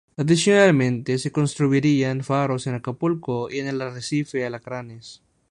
Adicionalmente 0.17 1.19
se 1.19 1.31
construirían 1.31 2.23
faros 2.23 2.65
en 2.65 2.73
Acapulco 2.73 3.51
y 3.51 3.59
en 3.59 3.67
el 3.67 3.79
arrecife 3.83 4.43
Alacranes. 4.43 5.21